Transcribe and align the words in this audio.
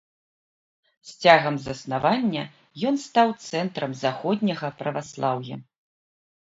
З 1.09 1.19
часу 1.25 1.51
заснавання 1.67 2.43
ён 2.91 2.95
стаў 3.05 3.27
цэнтрам 3.53 3.91
заходняга 4.05 4.67
праваслаўя. 4.83 5.55